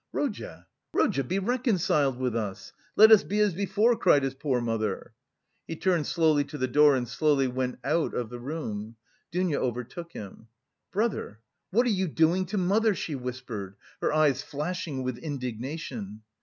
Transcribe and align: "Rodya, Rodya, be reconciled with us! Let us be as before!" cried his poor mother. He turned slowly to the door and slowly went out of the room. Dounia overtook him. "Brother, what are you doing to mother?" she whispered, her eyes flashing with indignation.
"Rodya, 0.11 0.65
Rodya, 0.95 1.23
be 1.23 1.37
reconciled 1.37 2.17
with 2.17 2.35
us! 2.35 2.73
Let 2.95 3.11
us 3.11 3.23
be 3.23 3.39
as 3.39 3.53
before!" 3.53 3.95
cried 3.95 4.23
his 4.23 4.33
poor 4.33 4.59
mother. 4.59 5.13
He 5.67 5.75
turned 5.75 6.07
slowly 6.07 6.43
to 6.45 6.57
the 6.57 6.67
door 6.67 6.95
and 6.95 7.07
slowly 7.07 7.47
went 7.47 7.77
out 7.83 8.15
of 8.15 8.31
the 8.31 8.39
room. 8.39 8.95
Dounia 9.31 9.59
overtook 9.59 10.13
him. 10.13 10.47
"Brother, 10.91 11.39
what 11.69 11.85
are 11.85 11.91
you 11.91 12.07
doing 12.07 12.47
to 12.47 12.57
mother?" 12.57 12.95
she 12.95 13.13
whispered, 13.13 13.75
her 14.01 14.11
eyes 14.11 14.41
flashing 14.41 15.03
with 15.03 15.19
indignation. 15.19 16.23